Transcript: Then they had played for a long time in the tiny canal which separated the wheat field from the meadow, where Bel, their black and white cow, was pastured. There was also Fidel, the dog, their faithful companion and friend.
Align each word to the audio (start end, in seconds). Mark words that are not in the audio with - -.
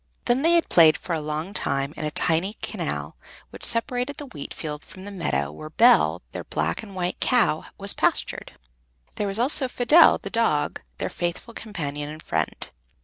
Then 0.25 0.41
they 0.41 0.53
had 0.55 0.67
played 0.67 0.97
for 0.97 1.13
a 1.13 1.21
long 1.21 1.53
time 1.53 1.93
in 1.95 2.03
the 2.05 2.09
tiny 2.09 2.53
canal 2.53 3.15
which 3.51 3.63
separated 3.63 4.17
the 4.17 4.25
wheat 4.25 4.51
field 4.51 4.83
from 4.83 5.05
the 5.05 5.11
meadow, 5.11 5.51
where 5.51 5.69
Bel, 5.69 6.23
their 6.31 6.43
black 6.43 6.81
and 6.81 6.95
white 6.95 7.19
cow, 7.19 7.65
was 7.77 7.93
pastured. 7.93 8.53
There 9.17 9.27
was 9.27 9.37
also 9.37 9.67
Fidel, 9.67 10.17
the 10.17 10.31
dog, 10.31 10.81
their 10.97 11.09
faithful 11.11 11.53
companion 11.53 12.09
and 12.09 12.23
friend. 12.23 12.67